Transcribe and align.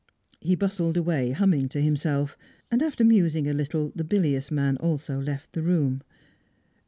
He 0.39 0.55
bustled 0.55 0.97
away, 0.97 1.29
humming 1.29 1.69
to 1.69 1.79
himself; 1.79 2.35
and, 2.71 2.81
after 2.81 3.03
musing 3.03 3.47
a 3.47 3.53
little, 3.53 3.91
the 3.95 4.03
bilious 4.03 4.49
man 4.49 4.77
also 4.77 5.19
left 5.21 5.53
the 5.53 5.61
room. 5.61 6.01